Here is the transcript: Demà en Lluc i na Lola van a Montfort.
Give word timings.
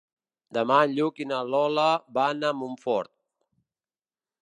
Demà 0.57 0.77
en 0.85 0.95
Lluc 0.99 1.21
i 1.25 1.27
na 1.33 1.43
Lola 1.55 1.85
van 2.19 2.49
a 2.51 2.57
Montfort. 2.63 3.15